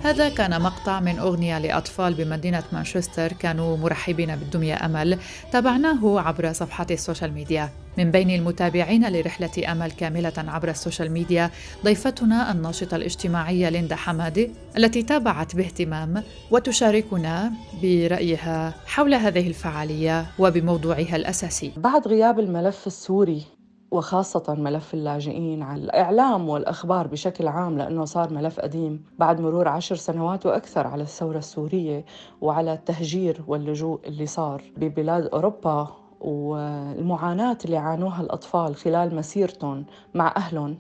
هذا 0.09 0.29
كان 0.29 0.63
مقطع 0.63 1.01
من 1.01 1.19
أغنية 1.19 1.59
لأطفال 1.59 2.15
بمدينة 2.15 2.63
مانشستر 2.73 3.33
كانوا 3.33 3.77
مرحبين 3.77 4.37
بالدمية 4.37 4.85
أمل 4.85 5.19
تابعناه 5.53 6.21
عبر 6.21 6.53
صفحات 6.53 6.93
السوشيال 6.93 7.33
ميديا. 7.33 7.69
من 7.99 8.11
بين 8.11 8.31
المتابعين 8.31 9.09
لرحلة 9.13 9.73
أمل 9.73 9.91
كاملة 9.91 10.33
عبر 10.37 10.71
السوشيال 10.71 11.13
ميديا 11.13 11.51
ضيفتنا 11.85 12.53
الناشطة 12.53 12.97
الاجتماعية 12.97 13.69
ليندا 13.69 13.97
حمادي 13.97 14.51
التي 14.77 15.03
تابعت 15.03 15.57
باهتمام 15.57 16.23
وتشاركنا 16.51 17.53
برأيها 17.83 18.75
حول 18.87 19.15
هذه 19.15 19.49
الفعالية 19.49 20.27
وبموضوعها 20.39 21.17
الأساسي. 21.17 21.73
بعد 21.77 22.09
غياب 22.09 22.41
الملف 22.41 22.87
السوري 22.87 23.58
وخاصة 23.91 24.55
ملف 24.59 24.95
اللاجئين 24.95 25.63
على 25.63 25.83
الإعلام 25.85 26.49
والأخبار 26.49 27.07
بشكل 27.07 27.49
عام 27.49 27.79
لأنه 27.79 28.05
صار 28.05 28.33
ملف 28.33 28.61
قديم 28.61 29.05
بعد 29.19 29.41
مرور 29.41 29.69
عشر 29.69 29.97
سنوات 29.97 30.47
وأكثر 30.47 30.87
على 30.87 31.03
الثورة 31.03 31.39
السورية 31.39 32.05
وعلى 32.41 32.73
التهجير 32.73 33.43
واللجوء 33.47 34.01
اللي 34.07 34.27
صار 34.27 34.63
ببلاد 34.77 35.27
أوروبا 35.27 35.89
والمعاناة 36.21 37.59
اللي 37.65 37.77
عانوها 37.77 38.23
الأطفال 38.23 38.77
خلال 38.77 39.15
مسيرتهم 39.15 39.85
مع 40.15 40.35
أهلهم. 40.37 40.77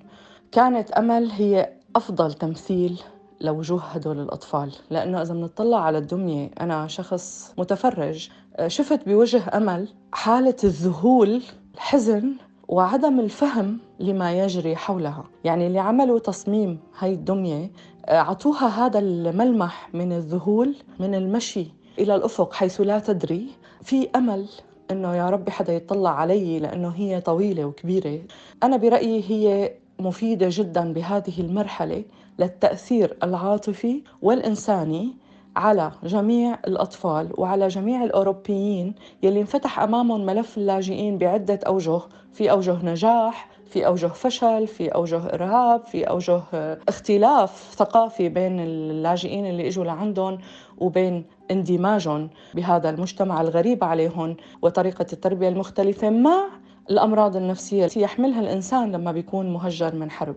كانت 0.53 0.91
أمل 0.91 1.31
هي 1.31 1.73
أفضل 1.97 2.33
تمثيل 2.33 3.01
لوجوه 3.41 3.83
هدول 3.85 4.21
الأطفال. 4.21 4.73
لأنه 4.91 5.23
إذا 5.23 5.35
بنطلع 5.35 5.81
على 5.81 5.99
الدمية 5.99 6.51
أنا 6.61 6.87
شخص 6.87 7.55
متفرج 7.59 8.29
شفت 8.67 9.09
بوجه 9.09 9.43
أمل 9.57 9.89
حالة 10.13 10.57
الذهول 10.65 11.43
الحزن 11.75 12.35
وعدم 12.69 13.21
الفهم 13.21 13.79
لما 14.01 14.39
يجري 14.45 14.77
حولها. 14.77 15.25
يعني 15.45 15.67
اللي 15.67 15.79
عملوا 15.79 16.19
تصميم 16.19 16.79
هاي 16.99 17.13
الدمية 17.13 17.71
أعطوها 18.09 18.87
هذا 18.87 18.99
الملمح 18.99 19.95
من 19.95 20.13
الذهول 20.13 20.75
من 21.01 21.15
المشي 21.15 21.67
إلى 21.99 22.15
الأفق 22.15 22.53
حيث 22.53 22.81
لا 22.81 22.99
تدري. 22.99 23.47
في 23.83 24.09
أمل 24.17 24.49
إنه 24.91 25.15
يا 25.15 25.31
ربي 25.31 25.51
حدا 25.51 25.73
يطلع 25.73 26.11
علي 26.11 26.59
لأنه 26.59 26.89
هي 26.89 27.21
طويلة 27.21 27.65
وكبيرة. 27.65 28.19
أنا 28.63 28.77
برأيي 28.77 29.25
هي 29.29 29.73
مفيدة 29.99 30.47
جدا 30.51 30.93
بهذه 30.93 31.41
المرحلة 31.41 32.05
للتأثير 32.39 33.17
العاطفي 33.23 34.03
والإنساني. 34.23 35.17
على 35.57 35.93
جميع 36.05 36.59
الأطفال 36.67 37.29
وعلى 37.39 37.69
جميع 37.69 38.05
الأوروبيين 38.05 38.95
يلي 39.23 39.41
انفتح 39.41 39.81
أمامهم 39.81 40.27
ملف 40.27 40.59
اللاجئين 40.59 41.19
بعدة 41.19 41.61
أوجه 41.67 42.01
في 42.33 42.51
أوجه 42.51 42.85
نجاح 42.85 43.49
في 43.67 43.87
أوجه 43.87 44.07
فشل 44.07 44.67
في 44.67 44.89
أوجه 44.89 45.35
إرهاب 45.35 45.85
في 45.85 46.05
أوجه 46.05 46.43
اختلاف 46.89 47.75
ثقافي 47.77 48.29
بين 48.29 48.61
اللاجئين 48.61 49.47
اللي 49.47 49.69
إجوا 49.69 49.85
لعندهم 49.85 50.39
وبين 50.79 51.25
اندماجهم 51.51 52.31
بهذا 52.55 52.91
المجتمع 52.91 53.41
الغريب 53.41 53.85
عليهم 53.85 54.37
وطريقة 54.63 55.07
التربية 55.13 55.49
المختلفة. 55.49 56.11
مع 56.11 56.45
الأمراض 56.91 57.37
النفسية 57.37 57.85
التي 57.85 58.01
يحملها 58.01 58.41
الإنسان 58.41 58.93
لما 58.93 59.13
بيكون 59.13 59.53
مهجر 59.53 59.95
من 59.95 60.11
حرب؟ 60.11 60.37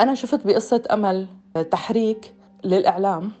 أنا 0.00 0.14
شفت 0.14 0.46
بقصة 0.46 0.82
أمل 0.90 1.26
تحريك 1.70 2.34
للإعلام. 2.64 3.32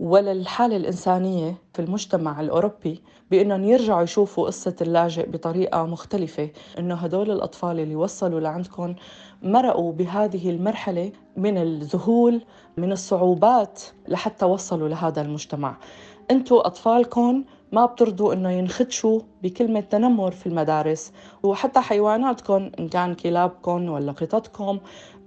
وللحالة 0.00 0.76
الإنسانية 0.76 1.54
في 1.74 1.82
المجتمع 1.82 2.40
الأوروبي 2.40 3.02
بأنهم 3.30 3.64
يرجعوا 3.64 4.02
يشوفوا 4.02 4.46
قصة 4.46 4.76
اللاجئ 4.80 5.30
بطريقة 5.30 5.86
مختلفة 5.86 6.50
إنه 6.78 6.94
هدول 6.94 7.30
الأطفال 7.30 7.80
اللي 7.80 7.96
وصلوا 7.96 8.40
لعندكم 8.40 8.94
مرقوا 9.42 9.92
بهذه 9.92 10.50
المرحلة 10.50 11.12
من 11.36 11.58
الذهول 11.58 12.42
من 12.76 12.92
الصعوبات 12.92 13.82
لحتى 14.08 14.44
وصلوا 14.44 14.88
لهذا 14.88 15.22
المجتمع. 15.22 15.76
أنتوا 16.30 16.66
أطفالكم 16.66 17.44
ما 17.72 17.86
بترضوا 17.86 18.34
إنه 18.34 18.50
ينخدشوا 18.50 19.20
بكلمة 19.42 19.80
تنمر 19.80 20.30
في 20.30 20.46
المدارس 20.46 21.12
وحتى 21.42 21.80
حيواناتكم 21.80 22.70
إن 22.78 22.88
كان 22.88 23.14
كلابكم 23.14 23.88
ولا 23.88 24.12
قططكم 24.12 24.78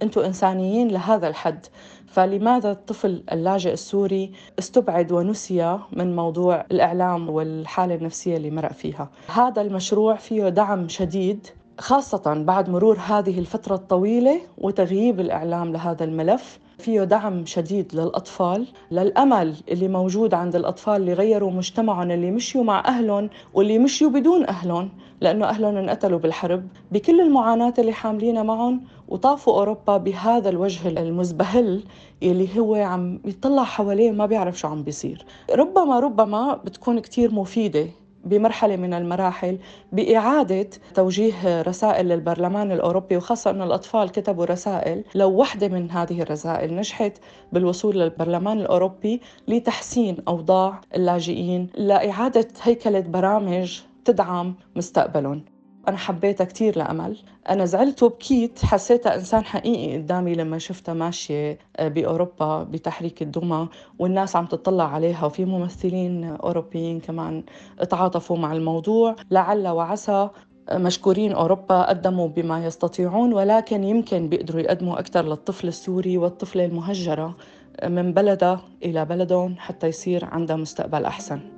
أنتم 0.02 0.20
انسانيين 0.20 0.88
لهذا 0.88 1.28
الحد. 1.28 1.66
فلماذا 2.06 2.70
الطفل 2.70 3.22
اللاجئ 3.32 3.72
السوري 3.72 4.32
استبعد 4.58 5.12
ونسي 5.12 5.78
من 5.92 6.16
موضوع 6.16 6.64
الإعلام 6.70 7.28
والحالة 7.30 7.94
النفسية 7.94 8.36
اللي 8.36 8.50
مرق 8.50 8.72
فيها؟ 8.72 9.08
هذا 9.34 9.62
المشروع 9.62 10.16
فيه 10.16 10.48
دعم 10.48 10.88
شديد 10.88 11.46
خاصة 11.78 12.34
بعد 12.46 12.70
مرور 12.70 12.98
هذه 12.98 13.38
الفترة 13.38 13.74
الطويلة 13.74 14.40
وتغييب 14.58 15.20
الإعلام 15.20 15.72
لهذا 15.72 16.04
الملف 16.04 16.58
فيه 16.78 17.04
دعم 17.04 17.46
شديد 17.46 17.94
للأطفال. 17.94 18.66
للأمل 18.90 19.54
اللي 19.68 19.88
موجود 19.88 20.34
عند 20.34 20.56
الأطفال 20.56 20.96
اللي 20.96 21.12
غيروا 21.12 21.50
مجتمعهم 21.50 22.10
اللي 22.10 22.30
مشيوا 22.30 22.64
مع 22.64 22.84
أهلهم 22.86 23.30
واللي 23.54 23.78
مشيوا 23.78 24.10
بدون 24.10 24.46
أهلهم 24.46 24.88
لأنه 25.20 25.46
أهلهم 25.46 25.76
انقتلوا 25.76 26.18
بالحرب. 26.18 26.68
بكل 26.92 27.20
المعاناة 27.20 27.74
اللي 27.78 27.92
حاملينها 27.92 28.42
معهم 28.42 28.84
وطافوا 29.08 29.52
أوروبا 29.58 29.96
بهذا 29.96 30.48
الوجه 30.48 30.88
المزبهل 30.88 31.84
اللي 32.22 32.58
هو 32.58 32.74
عم 32.74 33.20
يطلع 33.24 33.64
حواليه 33.64 34.10
ما 34.10 34.26
بيعرف 34.26 34.58
شو 34.58 34.68
عم 34.68 34.82
بيصير. 34.82 35.24
ربما 35.54 36.00
ربما 36.00 36.54
بتكون 36.54 36.98
كتير 36.98 37.32
مفيدة 37.34 37.86
بمرحلة 38.26 38.76
من 38.76 38.94
المراحل 38.94 39.58
بإعادة 39.92 40.68
توجيه 40.94 41.62
رسائل 41.62 42.08
للبرلمان 42.08 42.72
الأوروبي 42.72 43.16
وخاصة 43.16 43.50
أن 43.50 43.62
الأطفال 43.62 44.10
كتبوا 44.12 44.44
رسائل. 44.44 45.04
لو 45.14 45.30
واحدة 45.30 45.68
من 45.68 45.90
هذه 45.90 46.22
الرسائل 46.22 46.76
نجحت 46.76 47.12
بالوصول 47.52 48.00
للبرلمان 48.00 48.60
الأوروبي 48.60 49.20
لتحسين 49.48 50.16
أوضاع 50.28 50.80
اللاجئين 50.96 51.68
لإعادة 51.78 52.48
هيكلة 52.62 53.00
برامج 53.00 53.80
تدعم 54.04 54.54
مستقبلهم. 54.76 55.55
أنا 55.88 55.96
حبيتها 55.96 56.44
كتير 56.44 56.78
لأمل. 56.78 57.16
أنا 57.48 57.64
زعلت 57.64 58.02
وبكيت 58.02 58.64
حسيتها 58.64 59.14
إنسان 59.14 59.44
حقيقي 59.44 59.96
قدامي 59.96 60.34
لما 60.34 60.58
شفتها 60.58 60.94
ماشية 60.94 61.58
آه، 61.76 61.88
بأوروبا 61.88 62.62
بتحريك 62.62 63.22
الدمى 63.22 63.68
والناس 63.98 64.36
عم 64.36 64.46
تطلع 64.46 64.94
عليها 64.94 65.26
وفي 65.26 65.44
ممثلين 65.44 66.24
أوروبيين 66.24 67.00
كمان 67.00 67.44
تعاطفوا 67.90 68.36
مع 68.38 68.52
الموضوع. 68.52 69.16
لعل 69.30 69.68
وعسى 69.68 70.28
آه، 70.68 70.78
مشكورين 70.78 71.32
أوروبا 71.32 71.82
قدموا 71.88 72.28
بما 72.28 72.64
يستطيعون 72.66 73.32
ولكن 73.32 73.84
يمكن 73.84 74.28
بيقدروا 74.28 74.60
يقدموا 74.60 74.98
أكثر 74.98 75.22
للطفل 75.24 75.68
السوري 75.68 76.18
والطفلة 76.18 76.64
المهجرة 76.64 77.36
آه، 77.80 77.88
من 77.88 78.12
بلدها 78.12 78.60
إلى 78.84 79.04
بلدهم 79.04 79.54
حتى 79.58 79.86
يصير 79.86 80.24
عندها 80.24 80.56
مستقبل 80.56 81.04
أحسن. 81.04 81.55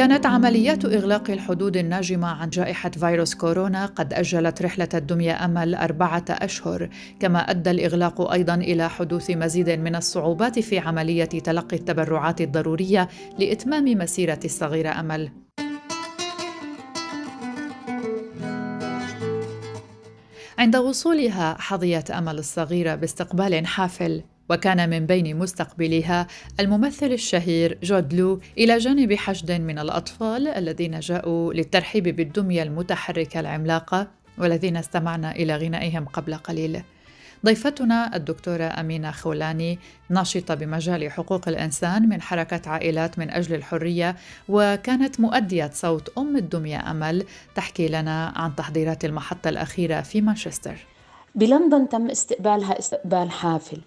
كانت 0.00 0.26
عمليات 0.26 0.84
إغلاق 0.84 1.30
الحدود 1.30 1.76
الناجمة 1.76 2.28
عن 2.28 2.50
جائحة 2.50 2.90
فيروس 2.90 3.34
كورونا 3.34 3.86
قد 3.86 4.12
أجلت 4.12 4.62
رحلة 4.62 4.88
الدمية 4.94 5.44
أمل 5.44 5.74
أربعة 5.74 6.24
أشهر، 6.30 6.88
كما 7.20 7.50
أدى 7.50 7.70
الإغلاق 7.70 8.30
أيضا 8.32 8.54
إلى 8.54 8.88
حدوث 8.88 9.30
مزيد 9.30 9.70
من 9.70 9.96
الصعوبات 9.96 10.58
في 10.58 10.78
عملية 10.78 11.24
تلقي 11.24 11.76
التبرعات 11.76 12.40
الضرورية 12.40 13.08
لإتمام 13.38 13.84
مسيرة 13.84 14.40
الصغيرة 14.44 15.00
أمل. 15.00 15.30
عند 20.58 20.76
وصولها 20.76 21.56
حظيت 21.58 22.10
أمل 22.10 22.38
الصغيرة 22.38 22.94
باستقبال 22.94 23.66
حافل 23.66 24.22
وكان 24.50 24.90
من 24.90 25.06
بين 25.06 25.36
مستقبليها 25.36 26.26
الممثل 26.60 27.12
الشهير 27.12 27.78
جود 27.82 28.14
لو 28.14 28.40
إلى 28.58 28.78
جانب 28.78 29.14
حشد 29.14 29.52
من 29.52 29.78
الأطفال 29.78 30.48
الذين 30.48 31.00
جاءوا 31.00 31.52
للترحيب 31.52 32.08
بالدمية 32.08 32.62
المتحركة 32.62 33.40
العملاقة 33.40 34.06
والذين 34.38 34.76
استمعنا 34.76 35.32
إلى 35.32 35.56
غنائهم 35.56 36.04
قبل 36.04 36.34
قليل. 36.34 36.82
ضيفتنا 37.46 38.16
الدكتورة 38.16 38.64
أمينة 38.64 39.10
خولاني 39.10 39.78
ناشطة 40.08 40.54
بمجال 40.54 41.12
حقوق 41.12 41.48
الإنسان 41.48 42.08
من 42.08 42.22
حركة 42.22 42.70
عائلات 42.70 43.18
من 43.18 43.30
أجل 43.30 43.54
الحرية 43.54 44.16
وكانت 44.48 45.20
مؤدية 45.20 45.70
صوت 45.74 46.18
أم 46.18 46.36
الدمية 46.36 46.90
أمل 46.90 47.24
تحكي 47.54 47.88
لنا 47.88 48.32
عن 48.36 48.56
تحضيرات 48.56 49.04
المحطة 49.04 49.48
الأخيرة 49.48 50.00
في 50.00 50.20
مانشستر 50.20 50.86
بلندن 51.34 51.88
تم 51.88 52.10
استقبالها 52.10 52.78
استقبال 52.78 53.30
حافل 53.30 53.80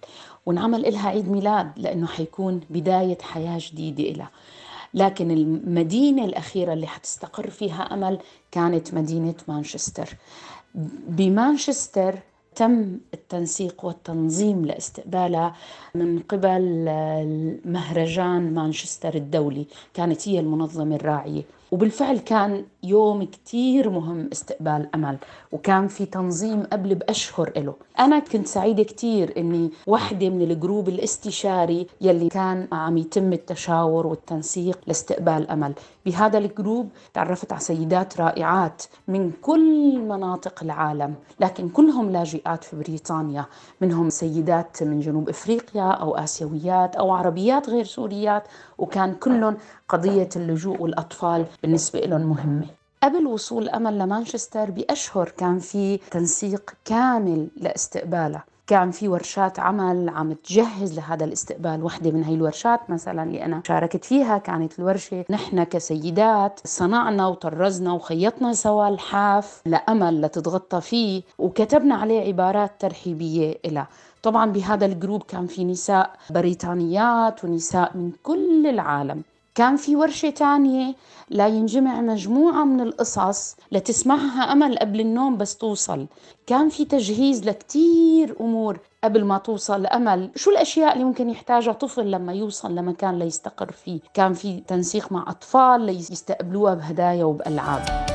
ونعمل 0.45 0.81
لها 0.81 1.09
عيد 1.09 1.29
ميلاد 1.29 1.71
لأنه 1.77 2.07
حيكون 2.07 2.61
بداية 2.69 3.17
حياة 3.21 3.59
جديدة 3.71 4.03
لها 4.03 4.29
لكن 4.93 5.31
المدينة 5.31 6.25
الأخيرة 6.25 6.73
اللي 6.73 6.87
حتستقر 6.87 7.49
فيها 7.49 7.93
أمل 7.93 8.19
كانت 8.51 8.93
مدينة 8.93 9.35
مانشستر. 9.47 10.09
بمانشستر 11.07 12.19
تم 12.55 12.97
التنسيق 13.13 13.85
والتنظيم 13.85 14.65
لاستقبالها 14.65 15.55
من 15.95 16.19
قبل 16.19 16.61
مهرجان 17.65 18.53
مانشستر 18.53 19.15
الدولي 19.15 19.65
كانت 19.93 20.27
هي 20.27 20.39
المنظمة 20.39 20.95
الراعية. 20.95 21.43
وبالفعل 21.71 22.17
كان 22.19 22.65
يوم 22.83 23.23
كتير 23.23 23.89
مهم 23.89 24.29
استقبال 24.31 24.87
أمل 24.95 25.17
وكان 25.51 25.87
في 25.87 26.05
تنظيم 26.05 26.63
قبل 26.63 26.95
بأشهر 26.95 27.51
له 27.57 27.73
أنا 27.99 28.19
كنت 28.19 28.47
سعيدة 28.47 28.83
كتير 28.83 29.33
أني 29.37 29.71
وحدة 29.87 30.29
من 30.29 30.41
الجروب 30.41 30.89
الاستشاري 30.89 31.87
يلي 32.01 32.29
كان 32.29 32.67
عم 32.71 32.97
يتم 32.97 33.33
التشاور 33.33 34.07
والتنسيق 34.07 34.79
لاستقبال 34.87 35.49
أمل 35.49 35.73
بهذا 36.05 36.37
الجروب 36.37 36.89
تعرفت 37.13 37.51
على 37.51 37.61
سيدات 37.61 38.21
رائعات 38.21 38.83
من 39.07 39.31
كل 39.41 39.99
مناطق 39.99 40.63
العالم 40.63 41.15
لكن 41.39 41.69
كلهم 41.69 42.11
لاجئات 42.11 42.63
في 42.63 42.75
بريطانيا. 42.75 43.45
منهم 43.81 44.09
سيدات 44.09 44.83
من 44.83 44.99
جنوب 44.99 45.29
إفريقيا 45.29 45.91
أو 45.91 46.15
آسيويات 46.15 46.95
أو 46.95 47.11
عربيات 47.11 47.69
غير 47.69 47.83
سوريات 47.83 48.43
وكان 48.77 49.13
كلهم 49.15 49.57
قضية 49.89 50.29
اللجوء 50.35 50.81
والأطفال 50.81 51.45
بالنسبة 51.63 51.99
لهم 51.99 52.21
مهمة. 52.21 52.65
قبل 53.03 53.27
وصول 53.27 53.69
أمل 53.69 53.99
لمانشستر 53.99 54.71
بأشهر 54.71 55.29
كان 55.29 55.59
في 55.59 55.97
تنسيق 56.11 56.73
كامل 56.85 57.47
لاستقبالها 57.57 58.43
كان 58.67 58.91
في 58.91 59.07
ورشات 59.07 59.59
عمل 59.59 60.09
عم 60.09 60.33
تجهز 60.33 60.99
لهذا 60.99 61.25
الاستقبال. 61.25 61.83
وحدة 61.83 62.11
من 62.11 62.23
هي 62.23 62.33
الورشات 62.35 62.89
مثلا 62.89 63.23
اللي 63.23 63.45
أنا 63.45 63.61
شاركت 63.67 64.05
فيها 64.05 64.37
كانت 64.37 64.79
الورشة 64.79 65.25
نحن 65.29 65.63
كسيدات 65.63 66.59
صنعنا 66.65 67.27
وطرزنا 67.27 67.93
وخيطنا 67.93 68.53
سوا 68.53 68.87
الحاف 68.87 69.61
لأمل 69.65 70.21
لتتغطى 70.21 70.81
فيه 70.81 71.21
وكتبنا 71.39 71.95
عليه 71.95 72.27
عبارات 72.27 72.71
ترحيبية 72.79 73.57
إلها 73.65 73.87
طبعا 74.23 74.51
بهذا 74.51 74.85
الجروب 74.85 75.23
كان 75.23 75.47
في 75.47 75.65
نساء 75.65 76.11
بريطانيات 76.29 77.45
ونساء 77.45 77.97
من 77.97 78.11
كل 78.23 78.67
العالم. 78.67 79.23
كان 79.55 79.75
في 79.75 79.95
ورشة 79.95 80.29
تانية 80.29 80.95
لا 81.29 81.47
ينجمع 81.47 82.01
مجموعة 82.01 82.63
من 82.63 82.81
القصص 82.81 83.55
لتسمعها 83.71 84.51
أمل 84.51 84.77
قبل 84.77 84.99
النوم 84.99 85.37
بس 85.37 85.57
توصل. 85.57 86.07
كان 86.47 86.69
في 86.69 86.85
تجهيز 86.85 87.45
لكتير 87.45 88.35
أمور 88.41 88.79
قبل 89.03 89.25
ما 89.25 89.37
توصل 89.37 89.85
أمل 89.85 90.29
شو 90.35 90.51
الأشياء 90.51 90.93
اللي 90.93 91.03
ممكن 91.03 91.29
يحتاجها 91.29 91.73
طفل 91.73 92.11
لما 92.11 92.33
يوصل 92.33 92.75
لمكان 92.75 93.19
ليستقر 93.19 93.71
فيه؟ 93.71 93.99
كان 94.13 94.33
في 94.33 94.63
تنسيق 94.67 95.11
مع 95.11 95.25
أطفال 95.27 95.81
ليستقبلوها 95.81 96.73
بهدايا 96.73 97.23
وبألعاب. 97.23 98.13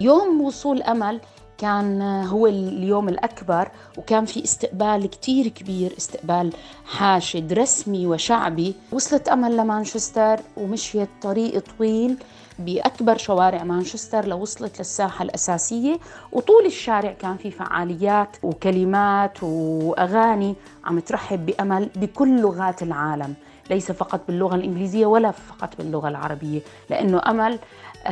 يوم 0.00 0.40
وصول 0.40 0.82
أمل 0.82 1.20
كان 1.58 2.02
هو 2.02 2.46
اليوم 2.46 3.08
الأكبر 3.08 3.68
وكان 3.98 4.24
في 4.24 4.44
استقبال 4.44 5.10
كتير 5.10 5.48
كبير 5.48 5.94
استقبال 5.98 6.52
حاشد 6.86 7.52
رسمي 7.52 8.06
وشعبي. 8.06 8.74
وصلت 8.92 9.28
أمل 9.28 9.56
لمانشستر 9.56 10.40
ومشيت 10.56 11.08
طريق 11.22 11.62
طويل 11.78 12.16
بأكبر 12.58 13.16
شوارع 13.16 13.64
مانشستر 13.64 14.26
لوصلت 14.26 14.78
للساحة 14.78 15.22
الأساسية. 15.22 15.98
وطول 16.32 16.66
الشارع 16.66 17.12
كان 17.12 17.36
في 17.36 17.50
فعاليات 17.50 18.36
وكلمات 18.42 19.42
وأغاني 19.42 20.54
عم 20.84 20.98
ترحب 21.00 21.46
بأمل 21.46 21.90
بكل 21.96 22.40
لغات 22.40 22.82
العالم. 22.82 23.34
ليس 23.70 23.92
فقط 23.92 24.20
باللغة 24.26 24.54
الإنجليزية 24.54 25.06
ولا 25.06 25.30
فقط 25.30 25.76
باللغة 25.78 26.08
العربية 26.08 26.60
لأنه 26.90 27.22
أمل 27.26 27.58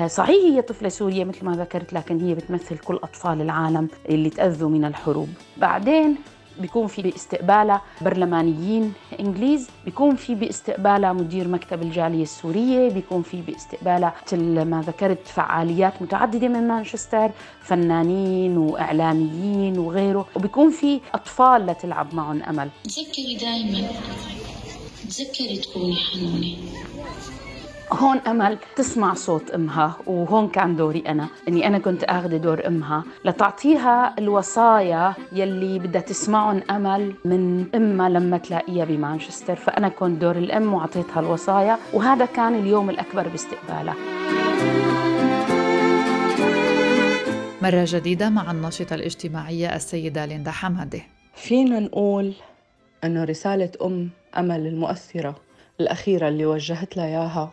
صحيح 0.07 0.45
هي 0.55 0.63
طفلة 0.63 0.89
سورية 0.89 1.25
مثل 1.25 1.45
ما 1.45 1.53
ذكرت 1.53 1.93
لكن 1.93 2.21
هي 2.21 2.35
بتمثل 2.35 2.79
كل 2.79 2.95
أطفال 2.95 3.41
العالم 3.41 3.89
اللي 4.09 4.31
تأذوا 4.31 4.69
من 4.69 4.85
الحروب. 4.85 5.29
بعدين 5.57 6.17
بيكون 6.61 6.87
في 6.87 7.03
باستقبالها 7.03 7.83
برلمانيين 8.01 8.93
إنجليز 9.21 9.69
بيكون 9.85 10.17
في 10.17 10.35
باستقبالها 10.35 11.13
مدير 11.13 11.49
مكتب 11.49 11.83
الجالية 11.83 12.23
السورية 12.23 12.91
بيكون 12.91 13.23
في 13.23 13.41
باستقبالها 13.43 14.15
مثل 14.27 14.63
ما 14.63 14.81
ذكرت 14.87 15.19
فعاليات 15.27 16.03
متعددة 16.03 16.49
من 16.49 16.69
مانشستر 16.69 17.31
فنانين 17.63 18.59
وإعلاميين 18.59 19.79
وغيره 19.79 20.27
وبيكون 20.37 20.71
في 20.71 21.01
أطفال 21.15 21.67
لتلعب 21.67 22.15
معهم 22.15 22.43
أمل. 22.43 22.69
تذكري 22.85 23.37
دائما 23.41 23.89
تذكري 25.09 25.57
تكوني 25.59 25.95
حنونة. 25.97 26.57
هون 27.93 28.19
أمل 28.19 28.59
تسمع 28.77 29.15
صوت 29.15 29.51
أمها 29.51 29.97
وهون 30.07 30.49
كان 30.49 30.77
دوري 30.77 31.05
أنا 31.07 31.29
إني 31.49 31.67
أنا 31.67 31.79
كنت 31.79 32.05
أخذ 32.05 32.39
دور 32.39 32.67
أمها 32.67 33.05
لتعطيها 33.25 34.15
الوصايا 34.19 35.15
يلي 35.33 35.79
بدها 35.79 36.01
تسمعهم 36.01 36.63
أمل 36.71 37.15
من 37.25 37.67
أمها 37.75 38.09
لما 38.09 38.39
تلاقيها 38.39 38.85
بمانشستر. 38.85 39.57
فأنا 39.57 39.89
كنت 39.89 40.21
دور 40.21 40.37
الأم 40.37 40.75
وأعطيتها 40.75 41.21
الوصايا 41.21 41.79
وهذا 41.93 42.25
كان 42.25 42.55
اليوم 42.55 42.91
الأكبر 42.91 43.29
باستقبالها. 43.29 43.95
مرة 47.63 47.85
جديدة 47.89 48.29
مع 48.31 48.51
الناشطة 48.51 48.95
الاجتماعية 48.95 49.77
السيدة 49.77 50.25
ليندا 50.25 50.51
حمادة. 50.51 51.01
فينا 51.35 51.81
نقول 51.81 52.33
أنه 53.05 53.25
رسالة 53.25 53.71
أم 53.83 54.11
أمل 54.39 54.67
المؤثرة 54.67 55.37
الأخيرة 55.81 56.29
اللي 56.29 56.47
وجهت 56.47 56.97
لها 56.97 57.07
إياها. 57.07 57.51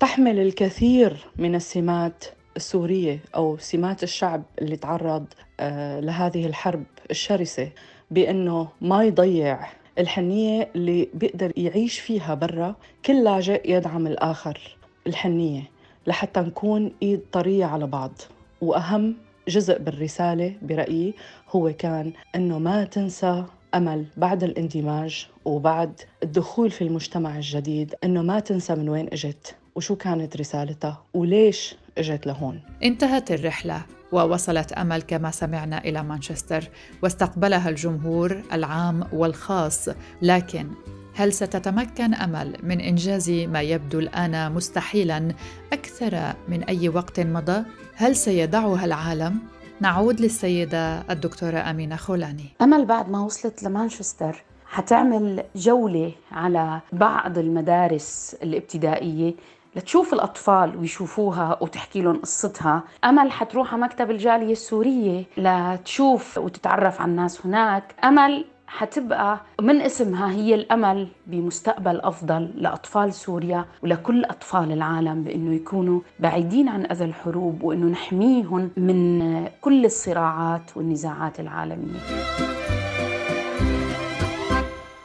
تحمل 0.00 0.38
الكثير 0.38 1.16
من 1.36 1.54
السمات 1.54 2.24
السورية 2.56 3.20
أو 3.34 3.56
سمات 3.58 4.02
الشعب 4.02 4.42
اللي 4.58 4.76
تعرض 4.76 5.26
آه، 5.60 6.00
لهذه 6.00 6.46
الحرب 6.46 6.84
الشرسة 7.10 7.70
بأنه 8.10 8.68
ما 8.80 9.04
يضيع 9.04 9.66
الحنية 9.98 10.70
اللي 10.76 11.08
بيقدر 11.14 11.52
يعيش 11.56 12.00
فيها 12.00 12.34
برا 12.34 12.74
كل 13.04 13.24
لاجئ 13.24 13.72
يدعم 13.72 14.06
الآخر 14.06 14.76
الحنية 15.06 15.62
لحتى 16.06 16.40
نكون 16.40 16.92
إيد 17.02 17.20
طرية 17.32 17.64
على 17.64 17.86
بعض. 17.86 18.12
وأهم 18.60 19.16
جزء 19.48 19.78
بالرسالة 19.78 20.54
برأيي 20.62 21.14
هو 21.50 21.72
كان 21.72 22.12
أنه 22.34 22.58
ما 22.58 22.84
تنسى 22.84 23.44
أمل 23.74 24.04
بعد 24.16 24.44
الاندماج 24.44 25.28
وبعد 25.44 26.00
الدخول 26.22 26.70
في 26.70 26.82
المجتمع 26.82 27.36
الجديد 27.36 27.94
أنه 28.04 28.22
ما 28.22 28.40
تنسى 28.40 28.74
من 28.74 28.88
وين 28.88 29.06
إجت. 29.12 29.56
وشو 29.78 29.96
كانت 29.96 30.36
رسالتها 30.36 31.04
وليش 31.14 31.76
إجت 31.98 32.26
لهون 32.26 32.60
انتهت 32.82 33.30
الرحلة 33.30 33.82
ووصلت 34.12 34.72
أمل 34.72 35.02
كما 35.02 35.30
سمعنا 35.30 35.78
إلى 35.78 36.02
مانشستر 36.02 36.68
واستقبلها 37.02 37.68
الجمهور 37.68 38.42
العام 38.52 39.04
والخاص 39.12 39.88
لكن 40.22 40.68
هل 41.14 41.32
ستتمكن 41.32 42.14
أمل 42.14 42.56
من 42.62 42.80
إنجاز 42.80 43.30
ما 43.30 43.62
يبدو 43.62 43.98
الآن 43.98 44.52
مستحيلا 44.52 45.28
أكثر 45.72 46.34
من 46.48 46.62
أي 46.62 46.88
وقت 46.88 47.20
مضى؟ 47.20 47.64
هل 47.94 48.16
سيدعها 48.16 48.84
العالم؟ 48.84 49.38
نعود 49.80 50.20
للسيدة 50.20 51.00
الدكتورة 51.10 51.58
أمينة 51.58 51.96
خولاني 51.96 52.46
أمل 52.60 52.84
بعد 52.84 53.10
ما 53.10 53.20
وصلت 53.24 53.62
لمانشستر 53.62 54.44
حتعمل 54.70 55.44
جولة 55.56 56.12
على 56.32 56.80
بعض 56.92 57.38
المدارس 57.38 58.36
الابتدائية 58.42 59.34
لتشوف 59.76 60.14
الأطفال 60.14 60.76
ويشوفوها 60.76 61.58
وتحكي 61.60 62.02
لهم 62.02 62.16
قصتها 62.16 62.82
أمل 63.04 63.32
حتروح 63.32 63.72
على 63.74 63.82
مكتب 63.82 64.10
الجالية 64.10 64.52
السورية 64.52 65.24
لتشوف 65.36 66.38
وتتعرف 66.38 67.00
على 67.00 67.10
الناس 67.10 67.46
هناك 67.46 67.94
أمل 68.04 68.44
حتبقى 68.66 69.40
من 69.60 69.80
اسمها 69.80 70.30
هي 70.30 70.54
الأمل 70.54 71.08
بمستقبل 71.26 72.00
أفضل 72.00 72.50
لأطفال 72.54 73.14
سوريا 73.14 73.64
ولكل 73.82 74.24
أطفال 74.24 74.72
العالم 74.72 75.22
بإنه 75.24 75.54
يكونوا 75.54 76.00
بعيدين 76.20 76.68
عن 76.68 76.86
أذى 76.86 77.04
الحروب 77.04 77.62
وإنه 77.62 77.86
نحميهم 77.86 78.70
من 78.76 79.22
كل 79.60 79.84
الصراعات 79.84 80.76
والنزاعات 80.76 81.40
العالمية. 81.40 82.00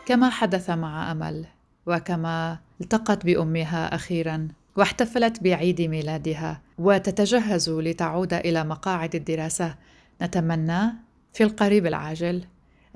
كما 0.06 0.30
حدث 0.30 0.70
مع 0.70 1.12
أمل 1.12 1.46
وكما 1.86 2.58
التقت 2.82 3.26
بأمها 3.26 3.96
أخيرا 3.96 4.48
واحتفلت 4.76 5.44
بعيد 5.44 5.82
ميلادها 5.82 6.62
وتتجهز 6.78 7.70
لتعود 7.70 8.34
إلى 8.34 8.64
مقاعد 8.64 9.16
الدراسة. 9.16 9.76
نتمنى 10.22 10.82
في 11.34 11.44
القريب 11.44 11.86
العاجل 11.86 12.44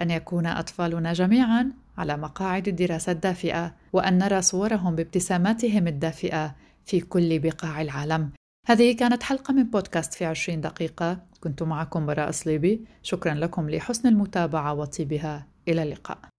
أن 0.02 0.12
يكون 0.12 0.45
أطفالنا 0.45 1.13
جميعا 1.13 1.71
على 1.97 2.17
مقاعد 2.17 2.67
الدراسة 2.67 3.12
الدافئة 3.12 3.73
وأن 3.93 4.17
نرى 4.17 4.41
صورهم 4.41 4.95
بابتساماتهم 4.95 5.88
الدافئة 5.88 6.56
في 6.86 7.00
كل 7.00 7.39
بقاع 7.39 7.82
العالم. 7.82 8.30
هذه 8.67 8.95
كانت 8.95 9.23
حلقة 9.23 9.54
من 9.54 9.63
بودكاست 9.63 10.13
في 10.13 10.26
عشرين 10.26 10.62
دقيقة. 10.62 11.17
كنت 11.41 11.63
معكم 11.63 12.06
براء 12.06 12.32
صليبي 12.32 12.82
شكرا 13.04 13.34
لكم 13.34 13.69
لحسن 13.69 14.10
المتابعة 14.10 14.73
وطيبها. 14.73 15.47
إلى 15.67 15.84
اللقاء. 15.84 16.37